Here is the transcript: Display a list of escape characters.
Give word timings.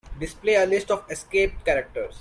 Display 0.19 0.55
a 0.55 0.65
list 0.65 0.89
of 0.89 1.05
escape 1.11 1.63
characters. 1.63 2.09